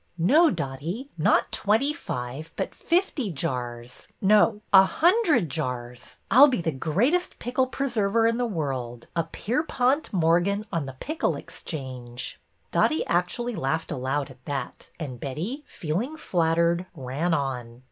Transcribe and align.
No, 0.17 0.49
Dotty, 0.49 1.11
not 1.15 1.51
twenty 1.51 1.93
five, 1.93 2.51
but 2.55 2.73
fifty 2.73 3.29
jars,— 3.29 4.07
no, 4.19 4.61
a 4.73 4.81
hundred 4.83 5.47
jars! 5.49 6.17
I 6.31 6.39
'll 6.41 6.47
be 6.47 6.59
the 6.59 6.71
greatest 6.71 7.37
pickle 7.37 7.67
preserver 7.67 8.25
in 8.25 8.37
the 8.37 8.47
world, 8.47 9.09
a 9.15 9.23
Pierpont 9.25 10.11
Morgan 10.11 10.65
on 10.73 10.87
the 10.87 10.97
Pickle 10.99 11.35
Exchange!" 11.35 12.41
Dotty 12.71 13.05
actually 13.05 13.53
laughed 13.55 13.91
aloud 13.91 14.31
at 14.31 14.43
that, 14.45 14.89
and 14.99 15.19
Betty, 15.19 15.61
feeling 15.67 16.17
flattered, 16.17 16.87
ran 16.95 17.35
on. 17.35 17.79